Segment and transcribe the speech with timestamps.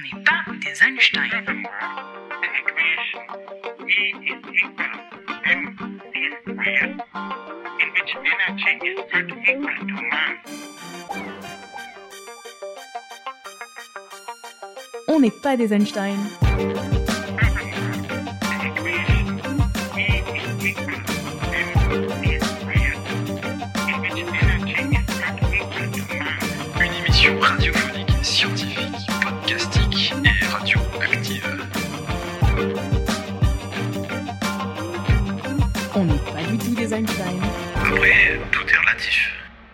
[0.00, 1.30] On n'est pas des Einstein.
[15.08, 16.16] On n'est pas des Einstein.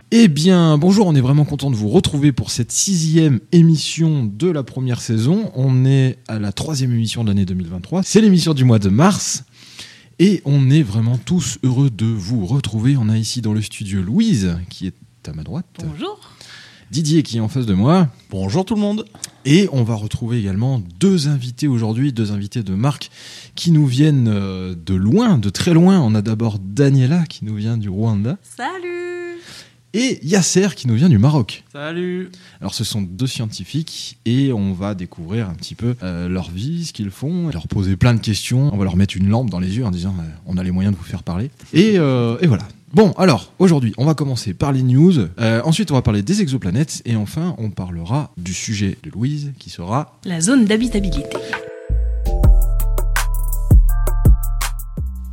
[0.09, 4.49] Eh bien, bonjour, on est vraiment content de vous retrouver pour cette sixième émission de
[4.49, 5.51] la première saison.
[5.53, 8.03] On est à la troisième émission de l'année 2023.
[8.03, 9.43] C'est l'émission du mois de mars.
[10.19, 12.95] Et on est vraiment tous heureux de vous retrouver.
[12.95, 14.95] On a ici dans le studio Louise, qui est
[15.27, 15.65] à ma droite.
[15.83, 16.31] Bonjour.
[16.89, 18.07] Didier, qui est en face de moi.
[18.29, 19.03] Bonjour tout le monde.
[19.43, 23.09] Et on va retrouver également deux invités aujourd'hui, deux invités de marque
[23.55, 25.99] qui nous viennent euh, de loin, de très loin.
[25.99, 28.97] On a d'abord Daniela qui nous vient du Rwanda Salut.
[29.97, 31.63] Et Yasser qui nous vient du Maroc.
[31.73, 32.29] Salut.
[32.61, 36.85] Alors ce sont deux scientifiques et on va découvrir un petit peu euh, leur vie,
[36.85, 38.69] ce qu'ils font, leur poser plein de questions.
[38.71, 40.69] On va leur mettre une lampe dans les yeux en disant euh, on a les
[40.69, 41.49] moyens de vous faire parler.
[41.73, 42.67] Et, euh, et voilà.
[42.93, 45.17] Bon, alors aujourd'hui, on va commencer par les news.
[45.39, 49.51] Euh, ensuite, on va parler des exoplanètes et enfin, on parlera du sujet de Louise
[49.57, 51.37] qui sera La zone d'habitabilité.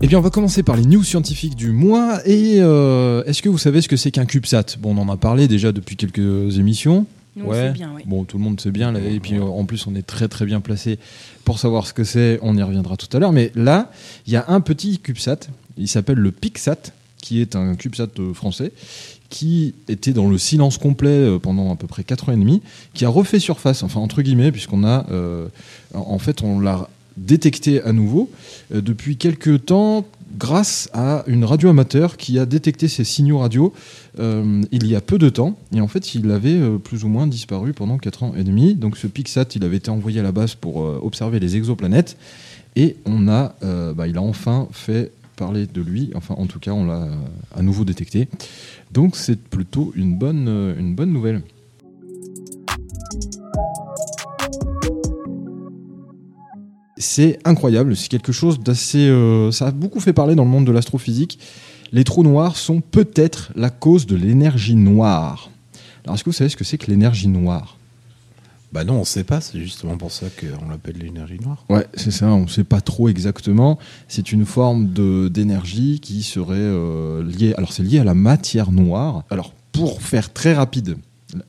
[0.05, 2.21] Eh bien, on va commencer par les news scientifiques du mois.
[2.27, 4.77] Et euh, est-ce que vous savez ce que c'est qu'un CubeSat?
[4.79, 7.07] Bon, on en a parlé déjà depuis quelques émissions.
[7.37, 7.69] Nous, Ouais.
[7.69, 8.03] sait bien, oui.
[8.05, 8.93] Bon, tout le monde sait bien.
[8.93, 10.99] là, et puis, euh, en plus, on est très très bien placé
[11.47, 12.39] pour savoir ce que c'est.
[12.43, 13.33] On y reviendra tout à l'heure.
[13.33, 13.91] Mais là,
[14.27, 15.49] il y a un petit CubeSat.
[15.79, 18.73] Il s'appelle le PicSat, qui est un CubeSat euh, français
[19.31, 22.61] qui était dans le silence complet pendant à peu près 4 ans et demi,
[22.93, 25.49] qui a refait surface, enfin entre guillemets, puisqu'on a, euh,
[25.95, 28.31] en fait, on l'a détecté à nouveau
[28.73, 30.05] euh, depuis quelques temps
[30.37, 33.73] grâce à une radio amateur qui a détecté ces signaux radio
[34.19, 35.57] euh, il y a peu de temps.
[35.73, 38.75] Et en fait, il avait euh, plus ou moins disparu pendant 4 ans et demi.
[38.75, 42.17] Donc ce PicSat, il avait été envoyé à la base pour observer les exoplanètes.
[42.77, 43.55] Et on a,
[43.95, 46.11] bah, il a enfin fait parler de lui.
[46.17, 47.09] Enfin, en tout cas, on l'a
[47.55, 48.29] à nouveau détecté.
[48.93, 51.43] Donc c'est plutôt une bonne, une bonne nouvelle.
[57.05, 59.07] C'est incroyable, c'est quelque chose d'assez...
[59.09, 61.39] euh, ça a beaucoup fait parler dans le monde de l'astrophysique.
[61.93, 65.51] Les trous noirs sont peut-être la cause de l'énergie noire.
[66.05, 67.77] Alors est-ce que vous savez ce que c'est que l'énergie noire?
[68.73, 71.65] Bah non, on sait pas, c'est justement pour ça qu'on l'appelle l'énergie noire.
[71.69, 73.79] Ouais, c'est ça, on ne sait pas trop exactement.
[74.09, 77.53] C'est une forme de- d'énergie qui serait euh, liée...
[77.59, 79.25] Alors c'est lié à la matière noire.
[79.29, 80.97] Alors pour faire très rapide,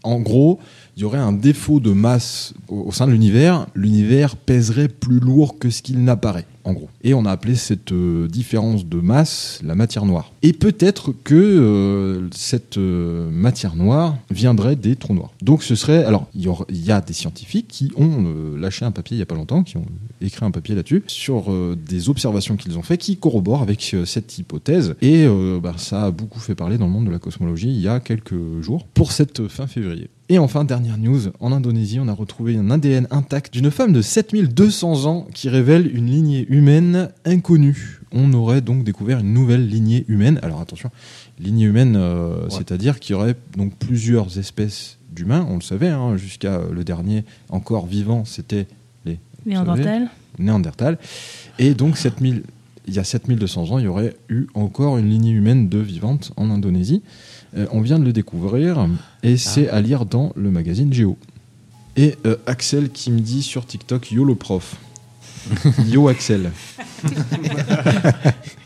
[0.04, 0.60] en gros,
[0.96, 3.68] il y aurait un défaut de masse au, sein de l'univers.
[3.76, 6.90] L'univers pèserait plus lourd que ce qu'il n'apparaît, en gros.
[7.04, 10.32] Et on a appelé cette euh, différence de masse la matière noire.
[10.42, 15.32] Et peut-être que euh, cette euh, matière noire viendrait des trous noirs.
[15.42, 16.06] Donc ce serait...
[16.06, 18.26] Alors, il y, y a des scientifiques qui ont
[18.58, 19.86] lâché un papier il n'y a pas longtemps, qui ont
[20.26, 24.06] écrit un papier là-dessus, sur euh, des observations qu'ils ont fait qui corroborent avec euh,
[24.06, 24.96] cette hypothèse.
[25.02, 27.80] Et euh, bah, ça a beaucoup fait parler dans le monde de la cosmologie il
[27.80, 30.10] y a quelques jours, pour cette fin février.
[30.28, 34.02] Et enfin, dernière news, en Indonésie, on a retrouvé un ADN intact d'une femme de
[34.02, 38.02] 7200 ans qui révèle une lignée humaine inconnue.
[38.12, 40.40] On aurait donc découvert une nouvelle lignée humaine.
[40.42, 40.90] Alors attention,
[41.40, 46.18] lignée humaine, euh, c'est-à-dire qu'il y aurait donc plusieurs espèces d'humains, on le savait, hein,
[46.18, 48.66] jusqu'à le dernier encore vivant, c'était
[49.46, 50.10] Néandertal.
[50.40, 50.98] Néandertal.
[51.60, 52.44] Et donc, 7000,
[52.88, 56.32] il y a 7200 ans, il y aurait eu encore une lignée humaine de vivante
[56.38, 57.02] en Indonésie.
[57.58, 58.88] Euh, on vient de le découvrir
[59.24, 61.18] et c'est à lire dans le magazine Géo.
[61.96, 64.76] Et euh, Axel qui me dit sur TikTok Yo le prof.
[65.88, 66.52] Yo Axel.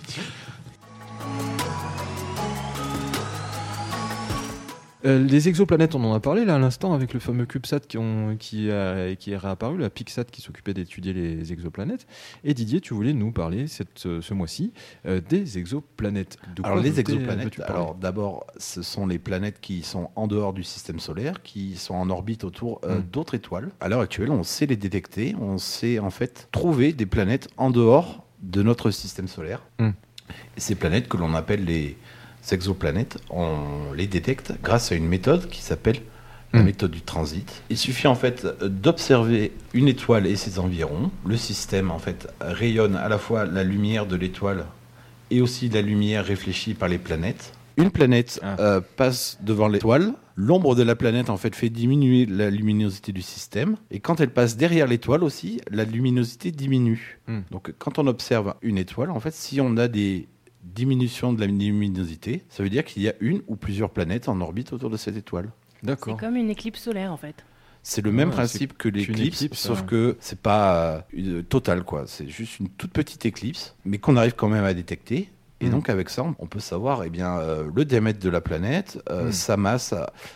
[5.05, 7.97] Euh, les exoplanètes, on en a parlé là à l'instant avec le fameux CubeSat qui,
[7.97, 12.05] ont- qui, a- qui est réapparu, la PicSat qui s'occupait d'étudier les exoplanètes.
[12.43, 14.73] Et Didier, tu voulais nous parler cette, ce mois-ci
[15.05, 16.37] euh, des exoplanètes.
[16.53, 20.63] De Alors les exoplanètes, alors d'abord, ce sont les planètes qui sont en dehors du
[20.63, 23.03] système solaire, qui sont en orbite autour euh, Mm.
[23.13, 23.69] d'autres étoiles.
[23.79, 27.69] À l'heure actuelle, on sait les détecter, on sait en fait trouver des planètes en
[27.71, 29.63] dehors de notre système solaire.
[29.79, 29.89] Mm.
[30.57, 31.95] Et ces planètes que l'on appelle les
[32.53, 35.97] exoplanètes, on les détecte grâce à une méthode qui s'appelle
[36.51, 36.65] la Mm.
[36.65, 37.61] méthode du transit.
[37.69, 38.47] Il suffit en fait
[38.83, 41.11] d'observer une étoile et ses environs.
[41.25, 44.65] Le système en fait rayonne à la fois la lumière de l'étoile
[45.29, 47.53] et aussi la lumière réfléchie par les planètes.
[47.77, 48.55] Une planète Ah.
[48.59, 53.21] euh, passe devant l'étoile, l'ombre de la planète en fait fait diminuer la luminosité du
[53.21, 53.75] système.
[53.91, 57.19] Et quand elle passe derrière l'étoile aussi, la luminosité diminue.
[57.27, 57.41] Hmm.
[57.51, 60.27] Donc quand on observe une étoile, en fait, si on a des
[60.63, 64.39] diminutions de la luminosité, ça veut dire qu'il y a une ou plusieurs planètes en
[64.41, 65.51] orbite autour de cette étoile.
[65.81, 66.17] C'est D'accord.
[66.17, 67.45] comme une éclipse solaire en fait.
[67.81, 69.85] C'est le même Ouais, principe que l'éclipse, éclipse, sauf ouais.
[69.87, 72.03] que c'est pas euh, totale quoi.
[72.07, 75.29] C'est juste une toute petite éclipse, mais qu'on arrive quand même à détecter.
[75.61, 75.71] Et Mm.
[75.71, 79.27] donc avec ça, on peut savoir eh bien, euh, le diamètre de la planète, euh,
[79.27, 79.31] Mm.
[79.33, 79.93] sa masse,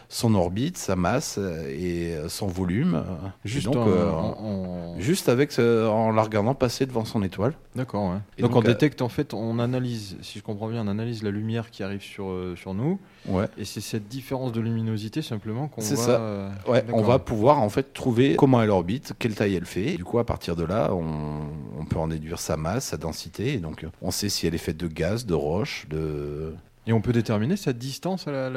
[0.10, 3.04] son orbite, sa masse euh, et son volume.
[3.46, 7.24] Juste, donc, en, euh, en- en- juste avec ce- en la regardant passer devant son
[7.24, 7.54] étoile.
[7.76, 8.18] D'accord, ouais.
[8.40, 11.32] Donc, donc, on détecte, en fait, on analyse, si je comprends bien, on analyse la
[11.32, 13.46] lumière qui arrive sur, sur nous, Ouais.
[13.58, 15.88] et c'est cette différence de luminosité simplement qu'on va...
[15.96, 16.12] ça.
[16.20, 19.96] euh, Ouais, on va pouvoir en fait trouver comment elle orbite, quelle taille elle fait.
[19.96, 21.42] Du coup, à partir de là, on,
[21.80, 23.54] on peut en déduire sa masse, sa densité.
[23.54, 26.54] Et donc, euh, on sait si elle est faite de gaz, de roche, de.
[26.86, 28.50] Et on peut déterminer sa distance à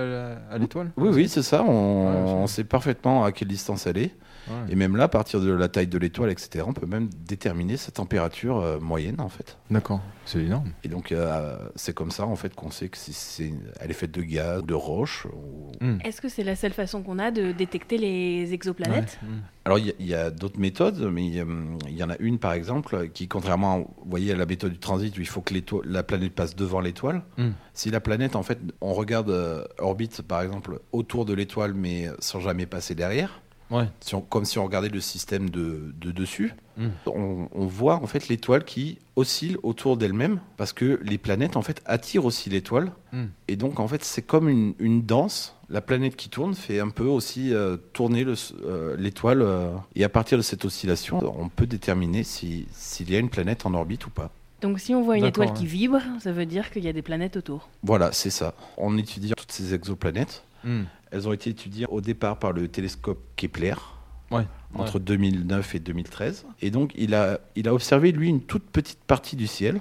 [0.58, 0.90] l'étoile?
[0.96, 1.62] Oui, oui, c'est ça.
[1.62, 4.10] On, Ouais, c'est- on sait parfaitement à quelle distance elle est.
[4.48, 4.72] Ouais.
[4.72, 7.76] Et même là, à partir de la taille de l'étoile, etc., on peut même déterminer
[7.76, 9.58] sa température euh, moyenne, en fait.
[9.70, 10.70] D'accord, c'est énorme.
[10.84, 13.94] Et donc, euh, c'est comme ça, en fait, qu'on sait que si c'est, elle est
[13.94, 15.26] faite de gaz, de roche.
[15.26, 15.98] ou- Hmm.
[16.04, 19.28] Est-ce que c'est la seule façon qu'on a de détecter les exoplanètes Ouais.
[19.28, 19.40] Hmm.
[19.66, 21.46] Alors, il y a- il y, a d'autres méthodes, mais il y, a-
[21.88, 24.72] il y en a une, par exemple, qui, contrairement à, vous voyez, à la méthode
[24.72, 25.54] du transit, où il faut que
[25.84, 27.50] la planète passe devant l'étoile, Hmm.
[27.74, 32.08] si la planète, en fait, on regarde euh, orbite, par exemple, autour de l'étoile, mais
[32.20, 33.88] sans jamais passer derrière, Ouais.
[34.00, 36.88] si on- comme si on regardait le système de, de dessus, Hmm.
[37.06, 41.62] on, on voit, en fait, l'étoile qui oscille autour d'elle-même, parce que les planètes, en
[41.62, 43.26] fait, attirent aussi l'étoile, Hmm.
[43.48, 45.54] et donc, en fait, c'est comme une, une danse.
[45.70, 48.24] La planète qui tourne fait un peu aussi euh, tourner
[48.64, 49.42] euh, l'étoile.
[49.42, 53.30] euh, et à partir de cette oscillation, on peut déterminer si- s'il y a une
[53.30, 54.30] planète en orbite ou pas.
[54.62, 57.02] Donc si on voit une étoile qui vibre, ça veut dire qu'il y a des
[57.02, 57.68] planètes autour.
[57.82, 58.54] Voilà, c'est ça.
[58.76, 60.84] En étudiant toutes ces exoplanètes, Hmm.
[61.16, 63.74] Elles ont été étudiées au départ par le télescope Kepler.
[64.30, 64.44] Ouais.
[64.74, 66.44] Entre 2009 et 2013.
[66.60, 69.80] Et donc, il a, il a observé, lui, une toute petite partie du ciel.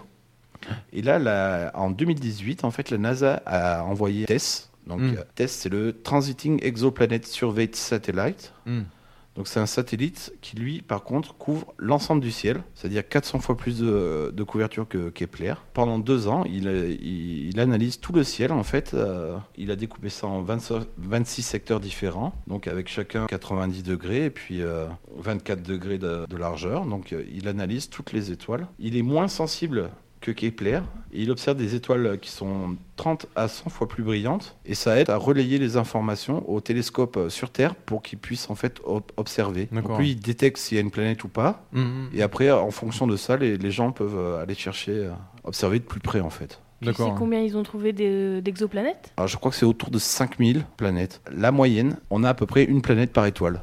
[0.93, 4.71] Et là, la- en 2018, en fait, la NASA a envoyé TESS.
[4.87, 5.15] Donc, Mm.
[5.17, 8.53] euh, TESS, c'est le Transiting Exoplanet Survey Satellite.
[8.65, 8.81] Hmm.
[9.35, 13.57] Donc, c'est un satellite qui, lui, par contre, couvre l'ensemble du ciel, c'est-à-dire 400 fois
[13.57, 15.55] plus de, couverture que Kepler.
[15.73, 18.93] Pendant deux ans, il, euh, analyse tout le ciel, en fait.
[18.93, 24.25] euh, il a découpé ça en 20 26 secteurs différents, donc avec chacun 90 degrés
[24.25, 24.85] et puis euh,
[25.17, 26.85] 24 degrés de, de largeur.
[26.85, 28.67] Donc, euh, il analyse toutes les étoiles.
[28.79, 29.89] Il est moins sensible
[30.25, 30.79] que Kepler.
[31.13, 34.57] Et il observe des étoiles qui sont 30 à 100 fois plus brillantes.
[34.65, 38.49] Et ça aide à relayer les informations au télescope euh, sur Terre pour qu'il puisse
[38.49, 39.69] en fait ob- observer.
[39.71, 41.65] Donc lui, il détecte s'il y a une planète ou pas.
[41.71, 42.07] Hmm.
[42.13, 45.11] Et après, en fonction de ça, les, les gens peuvent euh, aller chercher, euh,
[45.43, 46.59] observer de plus près en fait.
[46.81, 47.15] Tu sais D'accord.
[47.15, 49.13] combien ils ont trouvé de- d'exoplanètes?
[49.17, 51.21] Alors je crois que c'est autour de 5000 planètes.
[51.31, 53.61] La moyenne, on a à peu près une planète par étoile.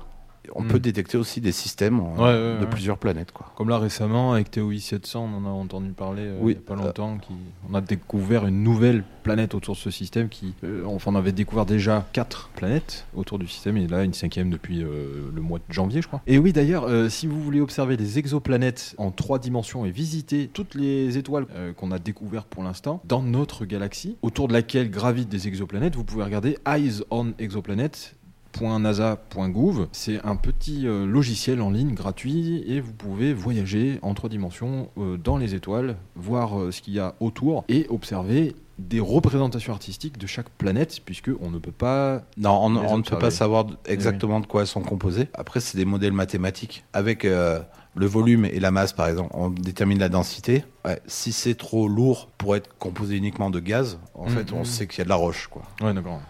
[0.55, 0.69] On Hmm.
[0.69, 2.23] peut détecter aussi des systèmes euh,
[2.55, 2.71] Ouais, de ouais.
[2.71, 3.31] plusieurs planètes.
[3.33, 3.47] Quoi.
[3.57, 6.53] Comme là récemment avec TOI 700, on en a entendu parler euh, Oui.
[6.53, 7.19] il n'y a pas longtemps.
[7.19, 7.33] Qui,
[7.71, 10.29] on a découvert une nouvelle planète autour de ce système.
[10.29, 14.15] Qui, euh, enfin, on avait découvert déjà quatre planètes autour du système et là une
[14.15, 16.23] cinquième depuis euh, le mois de janvier, je crois.
[16.27, 20.49] Et oui, d'ailleurs, euh, si vous voulez observer les exoplanètes en trois dimensions et visiter
[20.53, 24.91] toutes les étoiles euh, qu'on a découvertes pour l'instant dans notre galaxie, autour de laquelle
[24.91, 28.15] gravitent des exoplanètes, vous pouvez regarder Eyes on Exoplanet
[28.59, 29.89] .nasa.gouv.
[29.93, 34.89] C'est un petit euh, logiciel en ligne gratuit et vous pouvez voyager en trois dimensions
[34.99, 39.73] euh, dans les étoiles, voir euh, ce qu'il y a autour et observer des représentations
[39.73, 43.65] artistiques de chaque planète puisque on ne peut pas Non, on, ne peut pas savoir
[43.67, 45.29] d- exactement de quoi elles sont composées.
[45.35, 46.85] Après, c'est des modèles mathématiques.
[46.93, 50.65] Avec le volume et la masse, par exemple, on détermine la densité.
[50.85, 54.31] Ouais, si c'est trop lourd pour être composé uniquement de gaz, en Mhm.
[54.31, 55.47] fait, on sait qu'il y a de la roche.
[55.49, 55.63] Quoi.
[55.83, 56.21] Ouais, d'accord.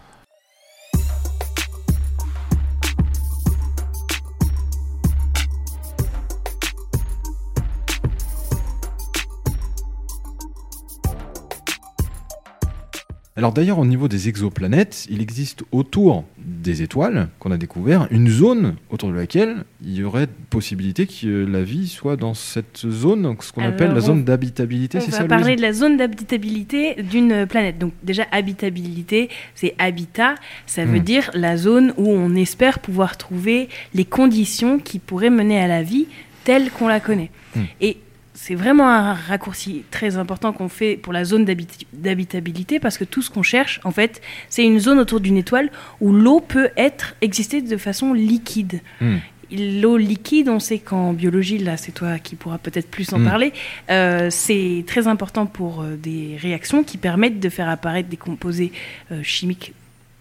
[13.43, 18.29] Alors d'ailleurs au niveau des exoplanètes, il existe autour des étoiles qu'on a découvert une
[18.29, 23.23] zone autour de laquelle il y aurait possibilité que la vie soit dans cette zone,
[23.23, 25.97] donc ce qu'on appelle la zone on- d'habitabilité, On va ça parler de la zone
[25.97, 27.77] d'habitabilité d'une planète.
[27.77, 30.35] Donc déjà, habitabilité, c'est habitat.
[30.65, 31.03] Ça veut Hmm.
[31.03, 35.83] dire la zone où on espère pouvoir trouver les conditions qui pourraient mener à la
[35.83, 36.05] vie
[36.45, 37.29] telle qu'on la connaît.
[37.57, 37.63] Hmm.
[37.81, 37.97] Et
[38.33, 43.03] c'est vraiment un raccourci très important qu'on fait pour la zone d'habit- d'habitabilité parce que
[43.03, 45.69] tout ce qu'on cherche, en fait, c'est une zone autour d'une étoile
[46.01, 48.81] où l'eau peut être exister de façon liquide.
[49.01, 49.17] Hmm.
[49.51, 53.25] L'eau liquide, on sait qu'en biologie, là c'est toi qui pourras peut-être plus en Mm.
[53.25, 53.53] parler,
[53.91, 58.71] euh, c'est très important pour euh, des réactions qui permettent de faire apparaître des composés
[59.11, 59.73] euh, chimiques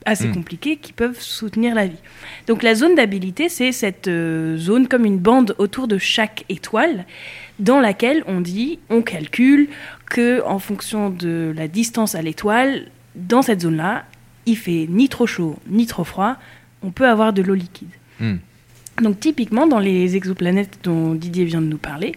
[0.04, 0.34] assez Mm.
[0.34, 1.96] compliquées qui peuvent soutenir la vie.
[2.46, 7.06] Donc la zone d'habilité, c'est cette euh, zone comme une bande autour de chaque étoile
[7.62, 9.68] dans laquelle on dit, on calcule
[10.06, 14.04] que en fonction de la distance à l'étoile, dans cette zone-là,
[14.46, 16.36] il fait ni trop chaud ni trop froid,
[16.82, 17.90] on peut avoir de l'eau liquide.
[18.20, 18.36] Hmm.
[19.00, 22.12] Donc typiquement dans les exoplanètes dont Didier vient de nous parler,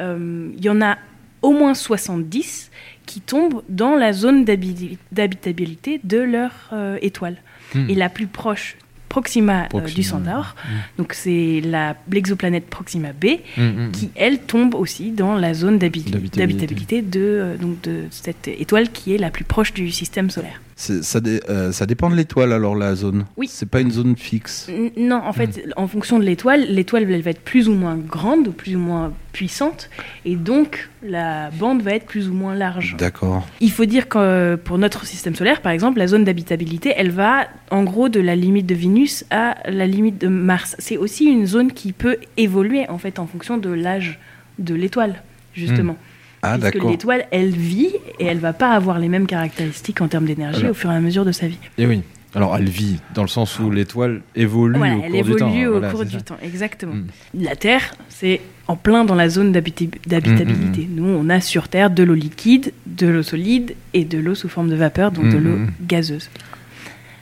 [0.00, 0.96] euh, il y en a
[1.42, 2.70] au moins 70
[3.04, 7.36] qui tombent dans la zone d'habi- d'habitabilité de leur euh, étoile.
[7.74, 7.90] Hmm.
[7.90, 8.76] Et la plus proche,
[9.14, 10.56] Proxima, euh, Proxima, du Centaure,
[10.98, 15.78] donc c'est la- l'exoplanète Proxima B, Hmm, hmm, qui elle tombe aussi dans la zone
[15.78, 16.40] d'habi- D'habitabilité.
[16.40, 20.60] d'habitabilité de, euh, donc de cette étoile qui est la plus proche du système solaire.
[20.76, 23.26] C'est- Ça, dé- euh, ça dépend de l'étoile alors la zone.
[23.36, 23.46] Oui.
[23.48, 24.68] C'est pas une zone fixe.
[24.68, 27.96] N- Non, en fait, en fonction de l'étoile, l'étoile elle va être plus ou moins
[27.96, 29.88] grande plus ou moins puissante,
[30.24, 32.96] et donc la bande va être plus ou moins large.
[32.98, 33.46] D'accord.
[33.60, 37.46] Il faut dire que pour notre système solaire, par exemple, la zone d'habitabilité, elle va
[37.70, 40.76] en gros de la limite de Vénus à la limite de Mars.
[40.78, 44.18] C'est aussi une zone qui peut évoluer en fait en fonction de l'âge
[44.58, 45.96] de l'étoile, justement.
[46.44, 46.90] Ah Puisque d'accord.
[46.90, 50.74] l'étoile, elle vit et elle va pas avoir les mêmes caractéristiques en termes d'énergie au
[50.74, 51.58] fur et à mesure de sa vie.
[51.78, 52.02] Et oui.
[52.36, 55.48] Alors elle vit dans le sens où l'étoile évolue Voilà, au elle cours du temps.
[55.48, 56.20] évolue au Voilà, cours du ça.
[56.20, 56.94] temps, exactement.
[56.94, 57.04] Mm.
[57.42, 60.82] La Terre, c'est en plein dans la zone d'habita- d'habitabilité.
[60.90, 64.34] Mm, Nous, on a sur Terre de l'eau liquide, de l'eau solide et de l'eau
[64.34, 66.28] sous forme de vapeur, donc de l'eau gazeuse.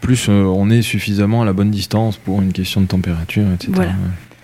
[0.00, 3.70] Plus euh, on est suffisamment à la bonne distance pour une question de température, etc.
[3.74, 3.92] Voilà.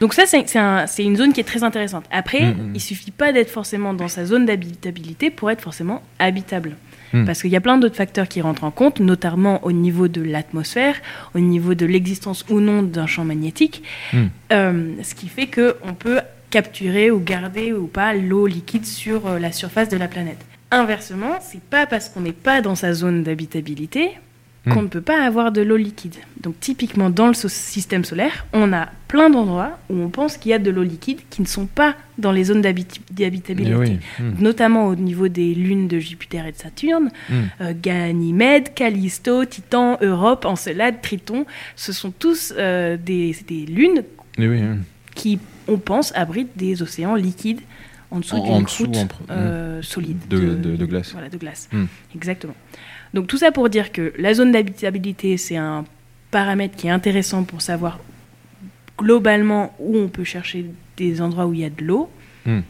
[0.01, 2.05] Donc ça, c'est c'est un- c'est une zone qui est très intéressante.
[2.11, 2.73] Après, Mm, mm.
[2.75, 6.77] il suffit pas d'être forcément dans sa zone d'habitabilité pour être forcément habitable.
[7.13, 7.25] Mm.
[7.25, 10.21] Parce qu'il y a plein d'autres facteurs qui rentrent en compte, notamment au niveau de
[10.23, 10.95] l'atmosphère,
[11.35, 14.19] au niveau de l'existence ou non d'un champ magnétique, Mm.
[14.53, 19.39] Euh, ce qui fait qu'on peut capturer ou garder ou pas l'eau liquide sur euh,
[19.39, 20.39] la surface de la planète.
[20.71, 24.11] Inversement, c'est pas parce qu'on n'est pas dans sa zone d'habitabilité
[24.67, 24.73] Mm.
[24.75, 26.17] qu'on ne peut pas avoir de l'eau liquide.
[26.43, 30.51] Donc typiquement dans le so- système solaire, on a plein d'endroits où on pense qu'il
[30.51, 33.75] y a de l'eau liquide qui ne sont pas dans les zones d'habit- d'habitabilité.
[33.77, 33.99] Oui.
[34.19, 34.43] Hmm.
[34.43, 37.35] Notamment au niveau des lunes de Jupiter et de Saturne, Hmm.
[37.61, 41.47] euh, Ganymède, Callisto, Titan, Europe, Encelade, Triton,
[41.77, 44.03] ce sont tous euh, des, des lunes
[44.39, 44.79] oui, hein.
[45.15, 45.39] qui,
[45.69, 47.61] on pense, abritent des océans liquides
[48.11, 51.13] en dessous d'une croûte en euh, solide De- de- de glace.
[51.13, 51.69] Voilà, de glace.
[51.73, 51.85] Hmm.
[52.15, 52.55] Exactement.
[53.15, 55.85] Donc tout ça pour dire que la zone d'habitabilité, c'est un
[56.31, 57.99] paramètre qui est intéressant pour savoir
[58.99, 62.11] globalement où on peut chercher des endroits où il y a de l'eau,
[62.47, 62.61] Hmm.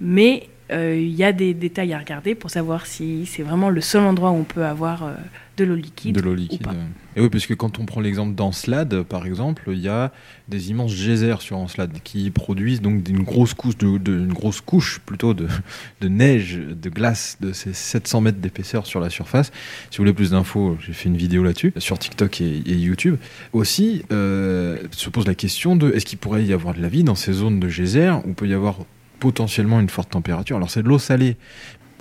[0.00, 3.80] mais euh, il y a des détails à regarder pour savoir si c'est vraiment le
[3.80, 5.14] seul endroit où on peut avoir euh,
[5.58, 6.14] de l'eau liquide.
[6.14, 6.62] de l'eau ou liquide.
[6.62, 6.70] pas.
[6.72, 6.86] euh.
[7.16, 10.10] Et oui, parce que quand on prend l'exemple d'Encelade, par exemple, il y a
[10.48, 14.62] des immenses geysers sur Encelade qui produisent donc une grosse couche, de, de- une grosse
[14.62, 15.46] couche plutôt de,
[16.00, 19.52] de neige, de glace de ces 700 mètres d'épaisseur sur la surface.
[19.90, 23.16] Si vous voulez plus d'infos, j'ai fait une vidéo là-dessus sur TikTok et, et YouTube.
[23.52, 27.04] Aussi, euh, se pose la question de est-ce qu'il pourrait y avoir de la vie
[27.04, 28.78] dans ces zones de geyser où peut y avoir
[29.20, 30.56] potentiellement une forte température?
[30.56, 31.36] Alors c'est de l'eau salée,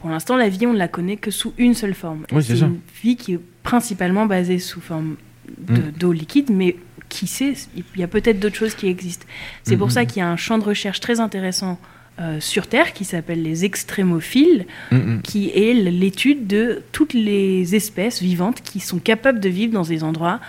[0.02, 2.26] Pour l'instant, la vie, on ne la connaît que sous une seule forme.
[2.32, 5.16] Oui, c'est une vie qui est principalement basée sous forme
[5.58, 5.92] de- Mm.
[6.00, 6.76] d'eau liquide, mais
[7.10, 9.26] qui sait, il y a peut-être d'autres choses qui existent.
[9.64, 11.78] C'est pour ça qu'il y a un champ de recherche très intéressant
[12.20, 15.22] euh, sur Terre qui s'appelle les extrémophiles, Mm, mm.
[15.24, 20.04] qui est l'étude de toutes les espèces vivantes qui sont capables de vivre dans des
[20.04, 20.40] endroits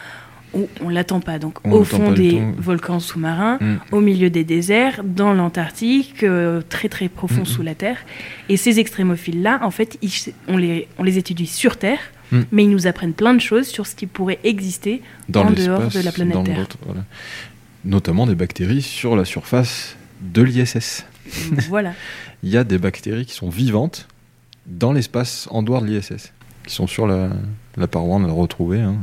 [0.55, 1.39] où on l'attend pas.
[1.39, 3.77] Donc On au fond des volcans sous-marins, Mm.
[3.93, 7.47] au milieu des déserts, dans l'Antarctique, euh, très très profond Mhm.
[7.47, 7.99] sous la Terre.
[8.49, 11.99] Et ces extrémophiles-là, en fait, ils- on, les, on les étudie sur Terre,
[12.51, 15.89] mais ils nous apprennent plein de choses sur ce qui pourrait exister dans en dehors
[15.89, 16.67] de la planète Terre.
[16.87, 17.05] voilà.
[17.85, 21.05] Notamment des bactéries sur la surface de l'ISS.
[21.69, 21.93] voilà.
[22.43, 24.09] Il y a des bactéries qui sont vivantes
[24.67, 26.33] dans l'espace en dehors de l'ISS,
[26.67, 27.31] qui sont sur la,
[27.77, 28.81] la paroi, on a retrouvé.
[28.81, 28.97] hein.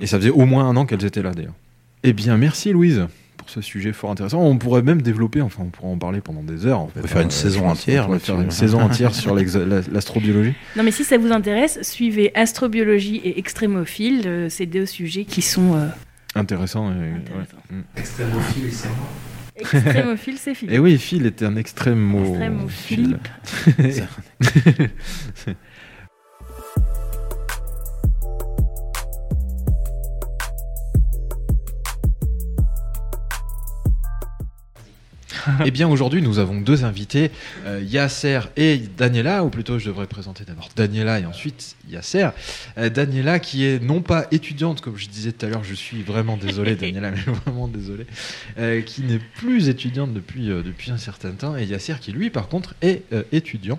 [0.00, 1.54] Et ça faisait au moins un an qu'elles étaient là d'ailleurs.
[2.02, 4.40] Eh bien, merci Louise pour ce sujet fort intéressant.
[4.40, 6.80] On pourrait même développer, enfin, on pourrait en parler pendant des heures.
[6.80, 7.30] En fait, peut faire une hein.
[7.30, 10.54] saison Je pense entière qu'on pourrait faire une saison entière sur l'astrobiologie.
[10.76, 15.42] Non, mais si ça vous intéresse, suivez astrobiologie et extrémophile, euh, ces deux sujets qui
[15.42, 15.88] sont euh,
[16.34, 16.90] Intéressant.
[16.90, 17.56] et- intéressants.
[17.70, 17.76] ouais.
[17.76, 17.82] Mm.
[17.96, 18.96] Extrémophile, c'est moi.
[19.56, 20.74] Extrémophile, c'est Philippe.
[20.74, 22.24] Et oui, Phil était un extrême mot.
[22.24, 23.18] Extrémophile.
[35.64, 37.30] Eh bien, aujourd'hui, nous avons deux invités,
[37.66, 42.28] euh, Yasser et Daniela, ou plutôt je devrais présenter d'abord Daniela et ensuite Yasser.
[42.78, 46.02] Euh, Daniela qui est non pas étudiante, comme je disais tout à l'heure, je suis
[46.02, 48.06] vraiment désolé Daniela, mais vraiment désolé,
[48.58, 52.48] euh, qui n'est plus étudiante depuis, depuis un certain temps, et Yasser qui lui, par
[52.48, 53.78] contre, est étudiant.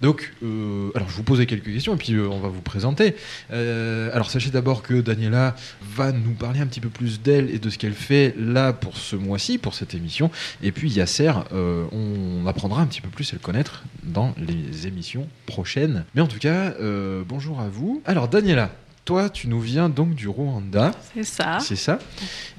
[0.00, 3.14] Donc, alors je vous posais quelques questions et puis on va vous présenter.
[3.50, 5.54] Alors sachez d'abord que Daniela
[5.94, 8.96] va nous parler un petit peu plus d'elle et de ce qu'elle fait là pour
[8.96, 10.30] ce mois-ci, pour cette émission.
[10.62, 14.86] Et puis Yasser, euh, on apprendra un petit peu plus à le connaître dans les
[14.86, 16.04] émissions prochaines.
[16.14, 18.02] Mais en tout cas, euh, bonjour à vous.
[18.04, 18.70] Alors Daniela,
[19.06, 21.58] toi tu nous viens donc du Rwanda, C'est ça.
[21.60, 21.98] c'est ça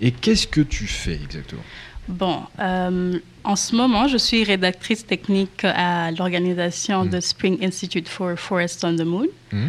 [0.01, 1.61] Et qu'est-ce que tu fais exactement?
[2.07, 7.09] Bon, euh, en ce moment, je suis rédactrice technique à l'organisation Mm.
[7.09, 9.27] de Spring Institute for Forest on the Moon.
[9.51, 9.67] Mm.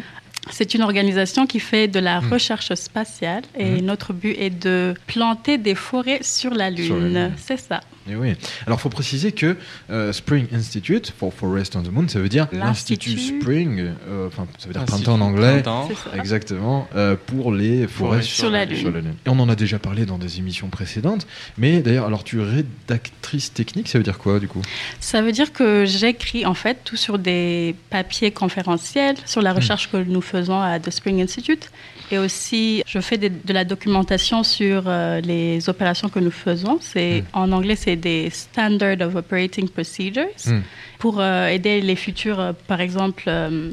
[0.51, 2.33] C'est une organisation qui fait de la Mm.
[2.33, 6.87] recherche spatiale et notre but est de planter des forêts sur la Lune.
[6.87, 7.33] Sur la Lune.
[7.37, 7.81] C'est ça.
[8.11, 8.35] Et oui.
[8.67, 9.57] Alors, faut préciser que
[9.91, 13.19] euh, Spring Institute for Forest on the Moon, ça veut dire l'Institut.
[13.19, 15.63] Spring, euh, enfin, ça veut dire printemps en anglais.
[15.63, 15.89] Printemps.
[16.15, 19.15] Exactement, euh, pour les forêts Forêts sur la Lune.
[19.25, 21.27] Et on en a déjà parlé dans des émissions précédentes.
[21.59, 24.63] Mais d'ailleurs, alors tu es rédactrice technique, ça veut dire quoi du coup?
[25.01, 29.91] Ça veut dire que j'écris en fait tout sur des papiers conférentiels sur la recherche
[29.91, 31.71] que nous faisons à The Spring Institute.
[32.13, 36.77] Et aussi, je fais des- de la documentation sur euh, les opérations que nous faisons.
[36.81, 37.25] C'est, Mm.
[37.43, 40.61] En anglais, c'est des Standard of Operating Procedures Mm.
[40.99, 43.71] pour euh, aider les futurs, euh, par exemple, euh,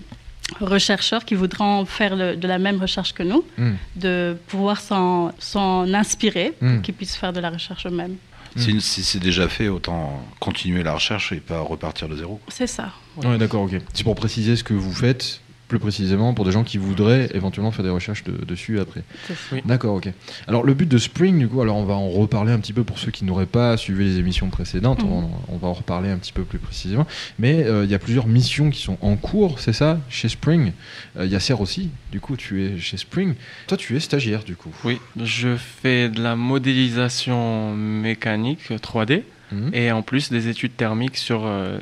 [0.80, 3.74] chercheurs qui voudront faire le- de la même recherche que nous, Hmm.
[3.98, 6.74] de pouvoir s'en, s'en inspirer Mm.
[6.74, 8.16] pour qu'ils puissent faire de la recherche eux-mêmes.
[8.56, 12.40] Si, si c'est déjà fait, autant continuer la recherche et pas repartir de zéro.
[12.48, 12.88] C'est ça.
[13.24, 13.76] Ouais, d'accord, ok.
[13.94, 15.40] C'est pour préciser ce que vous faites
[15.70, 19.04] plus précisément pour des gens qui voudraient éventuellement faire des recherches de- dessus après.
[19.54, 19.62] Oui.
[19.64, 20.10] D'accord, ok.
[20.48, 22.84] Alors le but de Spring, du coup, alors on va en reparler un petit peu
[22.84, 25.10] pour ceux qui n'auraient pas suivi les émissions précédentes, Mhm.
[25.12, 27.08] on, on va en reparler un petit peu plus précisément.
[27.38, 30.74] Mais euh, il y a plusieurs missions qui sont en cours, c'est ça, chez Spring.
[31.18, 33.36] Euh, Yasser aussi, du coup, tu es chez Spring.
[33.68, 34.72] Toi, tu es stagiaire, du coup.
[34.84, 39.72] Oui, je fais de la modélisation mécanique 3D Mhm.
[39.74, 41.42] et en plus des études thermiques sur.
[41.46, 41.80] euh,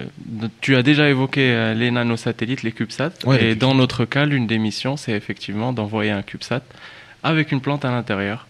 [0.61, 3.11] tu as déjà évoqué euh, les nanosatellites, les CubeSats.
[3.25, 6.61] Ouais, et dans notre cas, l'une des missions, c'est effectivement d'envoyer un CubeSat
[7.23, 8.47] avec une plante à l'intérieur.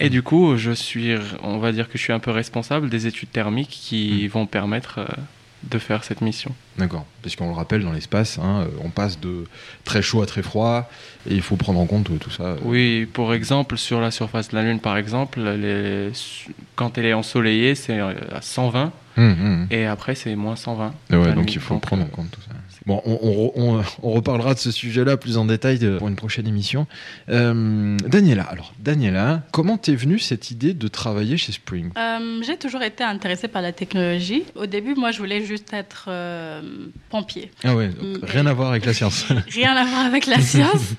[0.00, 3.06] Et du coup, je suis, on va dire que je suis un peu responsable des
[3.06, 5.06] études thermiques qui vont permettre euh,
[5.70, 6.52] de faire cette mission.
[6.78, 7.06] D'accord.
[7.22, 9.44] Parce qu'on le rappelle, dans l'espace, hein, euh, on passe de
[9.84, 10.90] très chaud à très froid,
[11.30, 12.56] et il faut prendre en compte tout ça.
[12.62, 16.10] Oui, pour exemple, sur la surface de la Lune, par exemple, les-
[16.76, 19.66] quand elle est ensoleillée, c'est euh, à 120 Hum, hum.
[19.70, 20.92] et après c'est moins 120.
[21.10, 22.53] Ouais, la donc il faut Donc, prendre en euh, compte tout ça.
[22.86, 26.16] Bon, on, on- on- on reparlera de ce sujet-là plus en détail de- pour une
[26.16, 26.86] prochaine émission.
[27.30, 31.90] Euh, Daniela, alors Daniela, comment t'es venue cette idée de travailler chez Spring?
[31.96, 34.44] Euh, j'ai toujours été intéressée par la technologie.
[34.54, 36.60] Au début, moi, je voulais juste être euh,
[37.08, 37.50] pompier.
[37.64, 37.90] Ah ouais,
[38.22, 39.24] rien à voir avec la science.
[39.54, 40.92] Rien à voir avec la science,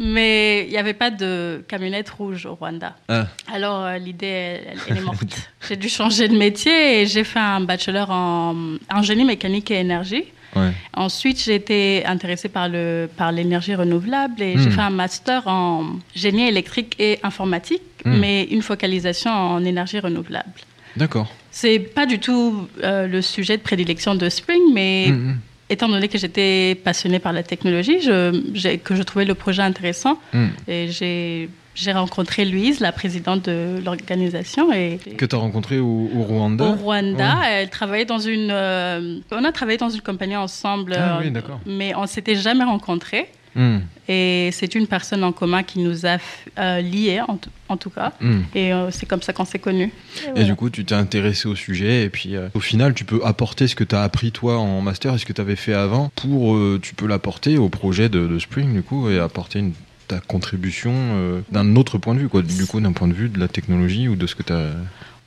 [0.00, 2.96] mais il n'y avait pas de camionnette rouge au Rwanda.
[3.08, 3.26] Ah.
[3.52, 5.22] Alors, euh, l'idée, elle, elle est morte.
[5.68, 8.56] j'ai dû changer de métier et j'ai fait un bachelor en,
[8.92, 10.24] en génie mécanique et énergie.
[10.56, 10.70] Ouais.
[10.94, 14.60] Ensuite, j'ai été intéressée par, le, par l'énergie renouvelable et Hmm.
[14.62, 18.18] j'ai fait un master en génie électrique et informatique, Hmm.
[18.20, 20.52] mais une focalisation en énergie renouvelable.
[20.96, 21.28] D'accord.
[21.50, 25.38] C'est pas du tout euh, le sujet de prédilection de Spring, mais hum.
[25.70, 30.18] Étant donné que j'étais passionnée par la technologie, je, que je trouvais le projet intéressant,
[30.66, 36.22] et j'ai, j'ai rencontré Louise, la présidente de l'organisation, et Que t'as rencontré au, au
[36.22, 40.94] Rwanda au Rwanda, elle travaillait dans une, euh, on a travaillé dans une compagnie ensemble,
[40.98, 41.60] Ah euh, oui, d'accord.
[41.66, 43.28] mais on s'était jamais rencontrés.
[43.58, 46.18] Hum, Et c'est une personne en commun qui nous a
[46.58, 48.12] euh, liés, en, tout- en tout cas.
[48.22, 48.44] hum.
[48.54, 49.92] Et euh, c'est comme ça qu'on s'est connus.
[50.36, 53.20] Et du coup, tu t'es intéressé au sujet, et puis euh, au final, tu peux
[53.24, 55.74] apporter ce que tu as appris toi en master et ce que tu avais fait
[55.74, 59.58] avant, pour euh, tu peux l'apporter au projet de, de Spring, du coup, et apporter
[59.58, 59.74] une-
[60.06, 62.42] ta contribution euh, d'un autre point de vue, quoi.
[62.42, 64.68] Du coup, d'un point de vue de la technologie ou de ce que tu as.
[64.68, 64.74] de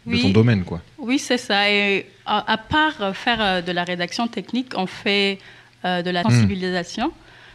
[0.08, 0.22] Oui.
[0.24, 0.82] ton domaine, quoi.
[0.98, 1.70] Oui, c'est ça.
[1.70, 5.38] Et à, à part faire de la rédaction technique, on fait
[5.86, 7.12] euh, de la sensibilisation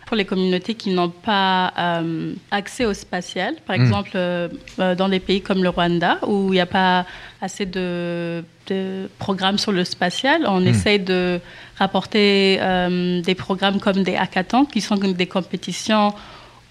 [0.07, 3.57] pour les communautés qui n'ont pas euh, accès au spatial.
[3.67, 3.81] Par Mm.
[3.83, 7.05] exemple, euh, euh, dans des pays comme le Rwanda, où il n'y a pas
[7.43, 10.67] assez de, de programmes sur le spatial, on Mm.
[10.69, 11.41] essaye de
[11.77, 16.15] rapporter euh, des programmes comme des hackathons, qui sont des compétitions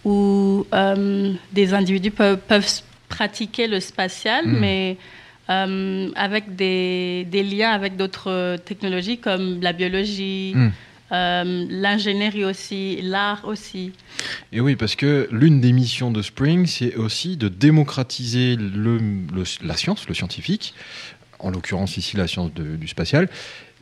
[0.05, 0.65] où
[1.51, 2.69] des individus peuvent, peuvent
[3.09, 4.59] pratiquer le spatial, Mm.
[4.59, 4.97] mais
[6.15, 10.71] avec des, des liens avec d'autres technologies comme la biologie, Mm.
[11.11, 13.91] Euh, l'ingénierie aussi, l'art aussi.
[14.51, 18.57] Et oui, parce que l'une des missions de Spring, c'est aussi de démocratiser
[19.63, 20.73] la science, le scientifique,
[21.39, 23.29] en l'occurrence ici la science du spatial,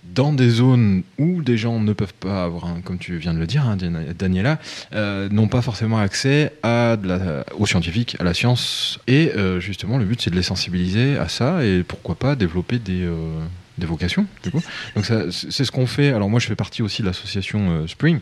[0.04, 3.48] dans des zones où des gens ne peuvent pas avoir, comme tu viens de le
[3.48, 3.78] dire, hein,
[4.18, 4.60] Daniela,
[4.94, 9.00] euh, n'ont pas forcément accès à de aux scientifiques, à la science.
[9.08, 12.80] Et euh, justement, le but, c'est de les sensibiliser à ça et pourquoi pas développer
[12.80, 13.40] des, euh,
[13.78, 14.26] des vocations.
[14.44, 14.62] Du coup.
[14.96, 16.10] Donc c'est ce qu'on fait.
[16.14, 18.20] Alors moi, je fais partie aussi de l'association euh, Spring.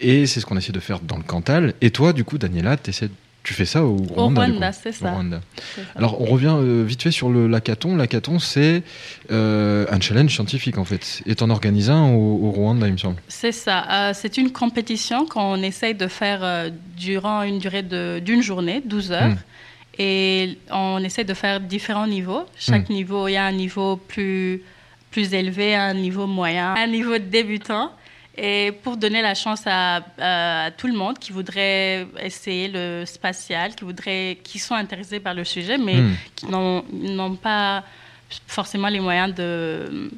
[0.00, 1.74] Et c'est ce qu'on essaie de faire dans le Cantal.
[1.80, 2.76] Et toi, du coup, Daniela,
[3.42, 5.10] tu fais ça au Rwanda, c'est Au ça.
[5.10, 5.40] Rwanda.
[5.74, 5.88] C'est ça.
[5.94, 7.96] Alors, on revient euh, vite fait sur le l'hackathon.
[7.96, 8.82] L'hackathon, c'est
[9.30, 11.22] euh, un challenge scientifique, en fait.
[11.26, 13.16] Et t'en organises un au, au Rwanda, il me semble.
[13.28, 13.84] C'est ça.
[13.90, 19.28] Euh, c'est une compétition qu'on essaye de faire durant une durée d'une journée, 12 heures.
[19.28, 19.36] Mm.
[20.02, 22.44] Et on essaie de faire différents niveaux.
[22.56, 24.62] Chaque niveau, il y a un niveau plus,
[25.10, 27.92] plus élevé, un niveau moyen, un niveau débutant.
[28.38, 33.74] Et pour donner la chance à, à tout le monde qui voudrait essayer le spatial,
[33.74, 36.14] qui, voudrait, qui sont intéressés par le sujet, mais Hmm.
[36.34, 37.84] qui n'ont pas
[38.46, 40.10] forcément les moyens de,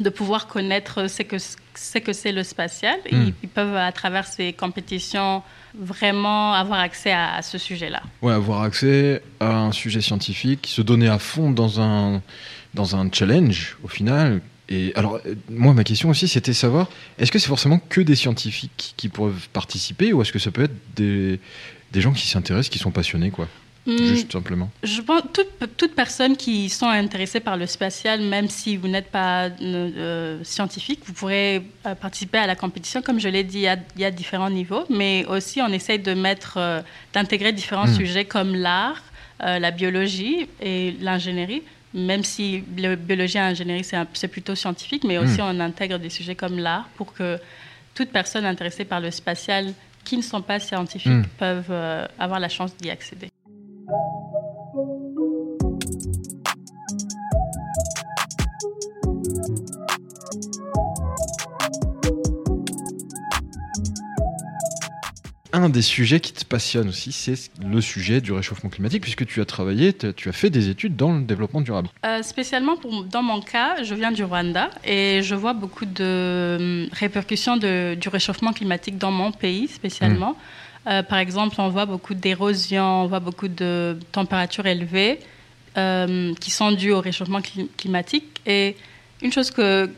[0.00, 1.36] de pouvoir connaître ce que
[1.74, 2.98] c'est que c'est le spatial.
[3.06, 3.32] Et Hmm.
[3.42, 5.42] Ils, peuvent, à travers ces compétitions,
[5.74, 8.02] vraiment avoir accès à, à ce sujet-là.
[8.20, 12.22] Ouais, avoir accès à un sujet scientifique, se donner à fond dans un,
[12.74, 14.40] dans un challenge, au final.
[14.68, 18.94] Et alors, moi, ma question aussi, c'était savoir, est-ce que c'est forcément que des scientifiques
[18.96, 21.40] qui peuvent participer, ou est-ce que ça peut être des,
[21.92, 23.48] des gens qui s'intéressent, qui sont passionnés, quoi?
[23.86, 24.70] Juste simplement.
[24.84, 29.10] Je pense toute, toute personne qui sont intéressées par le spatial, même si vous n'êtes
[29.10, 33.02] pas euh, scientifique, vous pourrez euh, participer à la compétition.
[33.02, 35.68] Comme je l'ai dit, il y, a, il y a différents niveaux, mais aussi on
[35.68, 36.80] essaye de mettre, euh,
[37.12, 37.94] d'intégrer différents Mm.
[37.96, 39.02] sujets comme l'art,
[39.42, 41.62] euh, la biologie et l'ingénierie.
[41.92, 45.56] Même si la biologie et l'ingénierie c'est plutôt scientifique, mais aussi Mm.
[45.56, 47.36] on intègre des sujets comme l'art pour que
[47.96, 51.26] toute personne intéressée par le spatial qui ne sont pas scientifiques Mm.
[51.36, 53.28] peuvent euh, avoir la chance d'y accéder.
[65.54, 69.38] Un des sujets qui te passionne aussi, c'est le sujet du réchauffement climatique, puisque tu
[69.42, 71.88] as travaillé, tu as fait des études dans le développement durable.
[72.06, 76.56] Euh, spécialement pour, dans mon cas, je viens du Rwanda et je vois beaucoup de
[76.58, 80.36] hum, répercussions de- du réchauffement climatique dans mon pays spécialement.
[80.88, 85.20] Euh, par exemple, on voit beaucoup d'érosion, on voit beaucoup de températures élevées
[85.78, 88.40] euh, qui sont dues au réchauffement cli- climatique.
[88.46, 88.76] Et
[89.22, 89.88] une chose que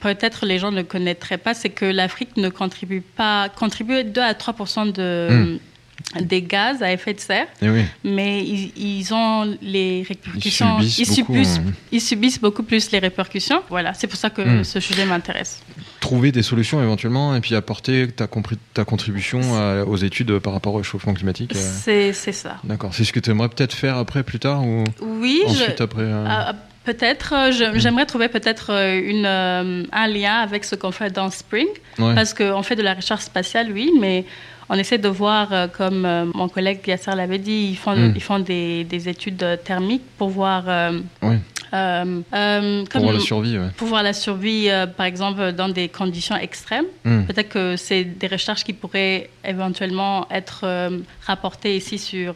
[0.00, 4.34] peut-être les gens ne connaîtraient pas, c'est que l'Afrique ne contribue pas, contribue 2 à
[4.34, 5.58] 3 de,
[6.20, 10.80] des gaz à effet de serre, oui, mais ils, ils ont les ils répercussions.
[10.80, 11.32] subissent beaucoup.
[11.34, 11.72] subissent, hein.
[11.92, 13.62] ils subissent beaucoup plus les répercussions.
[13.70, 14.64] Voilà, c'est pour ça que Mm.
[14.64, 15.62] ce sujet m'intéresse.
[16.04, 18.26] Trouver des solutions éventuellement et puis apporter ta,
[18.84, 21.52] contribution à- aux études par rapport au réchauffement climatique.
[21.56, 22.12] euh.
[22.12, 22.56] C'est ça.
[22.62, 22.90] D'accord.
[22.92, 26.02] C'est ce que tu aimerais peut-être faire après, plus tard ou Oui, je- ensuite après.
[26.02, 27.32] euh, ah, peut-être.
[27.32, 32.14] euh, je- J'aimerais trouver peut-être une, un lien avec ce qu'on fait dans Spring, ouais.
[32.14, 34.26] parce qu'on fait de la recherche spatiale, oui, mais
[34.68, 38.12] on essaie de voir, comme mon collègue Yasser l'avait dit, ils font, Mm.
[38.14, 40.64] ils font des, des études thermiques pour voir.
[41.22, 41.38] Ouais.
[41.74, 43.58] Euh, euh, Pour comme- voir la survie.
[43.58, 43.68] Ouais.
[43.76, 46.86] pour voir la survie, euh, par exemple, dans des conditions extrêmes.
[47.04, 47.24] Hmm.
[47.24, 50.64] Peut-être que c'est des recherches qui pourraient éventuellement être
[51.26, 52.34] rapportées ici sur,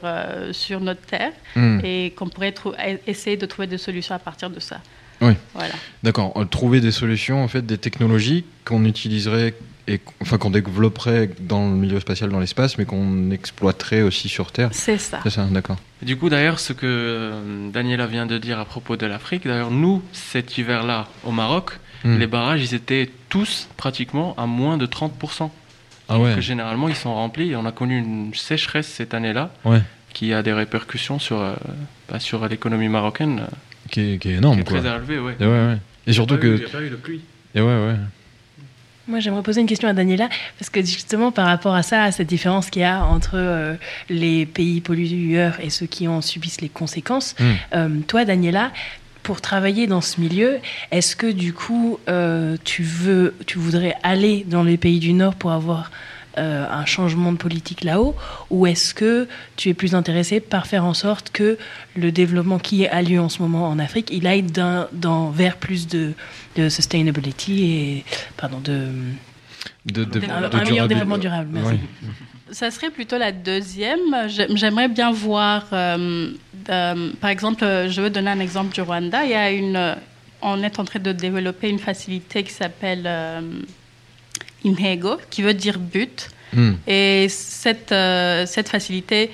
[0.52, 1.80] sur notre Terre Hmm.
[1.84, 4.80] et qu'on pourrait e- essayer de trouver des solutions à partir de ça.
[5.20, 5.32] Oui.
[5.54, 5.74] Voilà.
[6.02, 6.32] D'accord.
[6.50, 9.54] Trouver des solutions, en fait, des technologies qu'on utiliserait
[9.88, 14.52] et enfin qu'on développerait dans le milieu spatial, dans l'espace, mais qu'on exploiterait aussi sur
[14.52, 14.68] Terre.
[14.72, 15.20] C'est ça.
[15.24, 15.78] C'est ça, d'accord.
[16.02, 19.70] Du coup, d'ailleurs, ce que euh, Daniela vient de dire à propos de l'Afrique, d'ailleurs,
[19.70, 21.72] nous, cet hiver-là, au Maroc,
[22.04, 22.16] Hmm.
[22.18, 25.50] les barrages, ils étaient tous pratiquement à moins de 30%.
[26.08, 26.36] Ah ouais.
[26.36, 27.50] Que généralement, ils sont remplis.
[27.50, 29.82] Et on a connu une sécheresse cette année-là Ouais.
[30.14, 31.54] qui a des répercussions sur, euh,
[32.08, 33.46] bah, sur l'économie marocaine, euh,
[33.90, 34.78] Qui est, qui est qui énorme, est quoi.
[34.78, 35.18] très élevée.
[35.18, 35.34] Ouais.
[35.40, 35.78] Et ouais, ouais.
[36.06, 36.62] Et surtout Il y a pas eu- que.
[36.62, 37.20] il y a pas eu de pluie.
[37.56, 37.96] Et ouais, ouais.
[39.08, 42.12] Moi, j'aimerais poser une question à Daniela, parce que justement, par rapport à ça, à
[42.12, 43.74] cette différence qu'il y a entre euh,
[44.10, 47.44] les pays pollueurs et ceux qui en subissent les conséquences, Mm.
[47.74, 48.70] euh, toi, Daniela,
[49.22, 50.58] pour travailler dans ce milieu,
[50.90, 55.34] est-ce que du coup, euh, tu, veux, tu voudrais aller dans les pays du Nord
[55.34, 55.90] pour avoir
[56.38, 58.14] euh, un changement de politique là-haut,
[58.50, 61.58] ou est-ce que tu es plus intéressé par faire en sorte que
[61.96, 65.86] le développement qui a lieu en ce moment en Afrique, il aille dans- vers plus
[65.88, 66.12] de,
[66.56, 68.04] de sustainability et
[68.36, 68.86] pardon de
[69.86, 71.48] De, de, Un- un, de un meilleur développement durable.
[71.52, 71.72] Merci.
[71.72, 71.78] Ouais.
[72.50, 74.00] Ça serait plutôt la deuxième.
[74.28, 76.30] J'ai- J'aimerais bien voir, euh,
[76.70, 79.24] euh, par exemple, je veux donner un exemple du Rwanda.
[79.24, 79.96] Il y a une,
[80.40, 83.04] on est en train de développer une facilité qui s'appelle
[85.30, 86.28] qui veut dire but.
[86.52, 86.72] Hmm.
[86.86, 89.30] Et cette, euh, cette facilité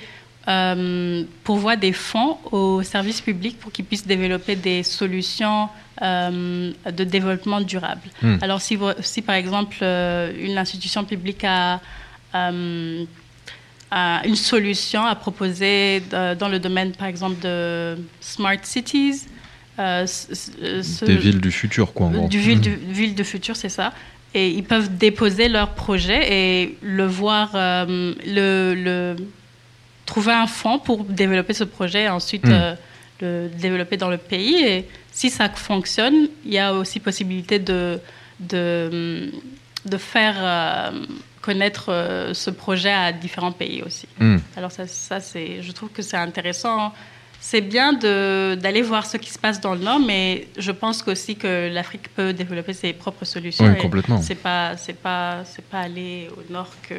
[0.47, 5.69] euh, pourvoie des fonds aux services publics pour qu'ils puissent développer des solutions
[6.01, 8.01] euh, de développement durable.
[8.21, 8.37] Hmm.
[8.41, 11.79] Alors si, vous- si par exemple euh, une institution publique a,
[12.33, 12.51] a
[14.25, 19.21] une solution à proposer dans le domaine par exemple de smart cities,
[19.79, 22.27] euh, ce- Des villes du futur, quoi, en gros.
[22.27, 22.61] du ville, Mhm.
[22.61, 23.93] du ville de futur, c'est ça.
[24.37, 29.15] Et ils peuvent déposer leur projet et le voir, euh, le, le-
[30.05, 32.51] trouver un fonds pour développer ce projet et ensuite Mm.
[32.51, 32.75] euh,
[33.21, 34.55] le développer dans le pays.
[34.71, 37.99] Et si ça fonctionne, il y a aussi possibilité de,
[38.41, 39.31] de,
[39.85, 40.91] de faire euh,
[41.41, 41.85] connaître
[42.33, 44.07] ce projet à différents pays aussi.
[44.19, 44.37] Hmm.
[44.57, 46.91] Alors ça, ça c'est, je trouve que c'est intéressant.
[47.47, 51.03] C'est bien de, d'aller voir ce qui se passe dans le Nord, mais je pense
[51.03, 53.67] qu'aussi que l'Afrique peut développer ses propres solutions.
[53.67, 54.19] Oui, complètement.
[54.19, 56.95] C'est pas, c'est pas, c'est pas aller au Nord que,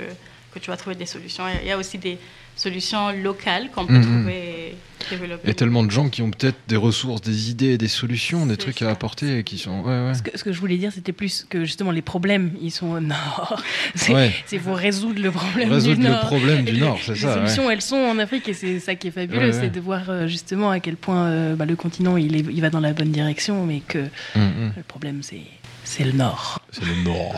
[0.53, 1.43] que tu vas trouver des solutions.
[1.61, 2.17] Il y a aussi des
[2.57, 4.03] solutions locales qu'on peut Mhm.
[4.03, 4.75] trouver.
[5.13, 8.45] Il y a tellement de gens qui ont peut-être des ressources, des idées, des solutions,
[8.45, 8.89] des trucs ça.
[8.89, 9.83] à apporter et qui sont.
[9.83, 10.15] Ouais, ouais.
[10.15, 12.89] Ce que, ce que je voulais dire, c'était plus que justement les problèmes, ils sont
[12.89, 13.63] au nord.
[13.95, 14.33] C'est Ouais.
[14.75, 16.21] résoudre le problème Résoudre du le nord.
[16.27, 19.09] problème du Nord, c'est les ça, solutions, elles sont en Afrique et c'est ça qui
[19.09, 19.61] est fabuleux, Ouais, ouais.
[19.61, 22.61] c'est de voir euh, justement à quel point euh, bah, le continent il, est, il
[22.61, 23.99] va dans la bonne direction, mais que
[24.35, 24.73] Hum, hum.
[24.77, 25.43] le problème c'est
[25.85, 26.61] c'est le nord.
[26.73, 27.37] C'est le Nord.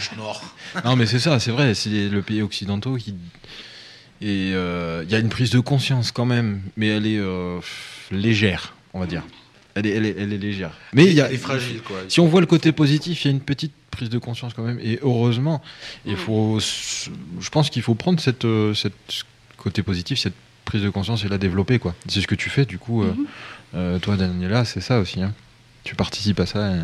[0.87, 3.15] Non, mais c'est ça, c'est vrai, c'est les- le pays occidentaux qui.
[4.21, 7.61] Et euh, il y a une prise de conscience quand même, mais elle est euh,
[8.11, 9.23] légère, on va dire.
[9.75, 10.73] Elle est, elle est, elle est légère.
[10.93, 11.99] Mais il y a, est fragile, quoi.
[12.09, 14.65] Si on voit le côté positif, il y a une petite prise de conscience quand
[14.65, 14.81] même.
[14.83, 15.63] Et heureusement,
[16.05, 18.95] il faut, s- je pense qu'il faut prendre cette, euh, cette
[19.57, 21.79] côté positif, cette prise de conscience et la développer.
[21.79, 21.95] quoi.
[22.09, 23.05] C'est ce que tu fais, du coup.
[23.75, 25.23] euh, toi, Daniela, c'est ça aussi.
[25.23, 25.33] hein.
[25.85, 26.71] Tu participes à ça.
[26.75, 26.81] et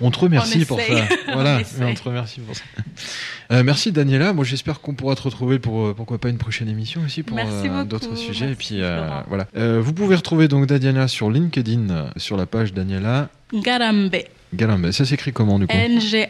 [0.00, 0.94] On te remercie On pour ça.
[1.32, 2.62] Voilà, On on te remercie pour ça.
[3.50, 4.32] Euh, merci Daniela.
[4.32, 7.38] Moi, j'espère qu'on pourra te retrouver pour euh, pourquoi pas une prochaine émission aussi pour
[7.38, 8.52] euh, d'autres sujets.
[8.52, 9.46] Et puis euh, voilà.
[9.54, 14.16] Vous pouvez retrouver donc Daniela sur LinkedIn, sur la page Daniela Ngarambe.
[14.54, 14.90] Galambe.
[14.92, 16.28] Ça s'écrit comment du coup N-G-A-R-A-M-B-E.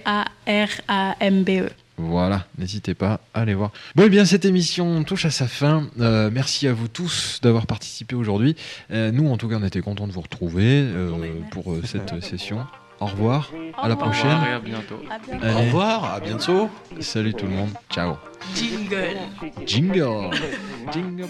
[1.99, 3.73] Voilà, n'hésitez pas à aller voir.
[3.97, 5.89] Bon, eh bien, cette émission touche à sa fin.
[5.99, 8.55] Euh, merci à vous tous d'avoir participé aujourd'hui.
[8.93, 11.11] Euh, nous, en tout cas, on était contents de vous retrouver euh,
[11.51, 12.65] pour cette session.
[13.01, 14.11] Au revoir, à la Au revoir.
[14.11, 14.39] prochaine.
[14.49, 14.97] Et à bientôt.
[15.09, 15.45] À bientôt.
[15.45, 15.55] Allez.
[15.55, 16.69] Au revoir, à bientôt.
[17.01, 17.71] Salut tout le monde.
[17.91, 18.15] Ciao.
[18.55, 19.19] Jingle.
[19.65, 20.31] Jingle.
[20.93, 21.29] Jingle.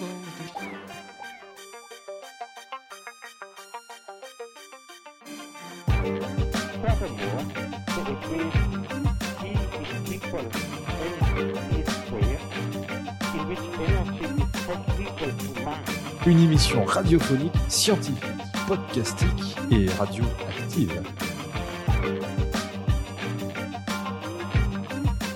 [16.27, 18.25] Une émission radiophonique, scientifique,
[18.67, 21.03] podcastique et radioactive.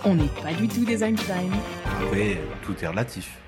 [0.04, 1.50] On n'est pas du tout des Einstein.
[2.02, 3.41] Après, tout est relatif.